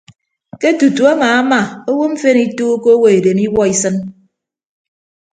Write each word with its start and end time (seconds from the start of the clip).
Ke 0.61 0.69
tutu 0.79 1.03
amaama 1.13 1.59
owo 1.89 2.05
mfen 2.11 2.37
ituukọ 2.45 2.89
owo 2.95 3.07
edem 3.17 3.39
iwuọ 3.45 3.63
isịn. 3.73 3.95